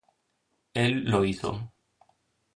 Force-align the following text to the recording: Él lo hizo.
Él 0.73 1.03
lo 1.11 1.23
hizo. 1.25 1.71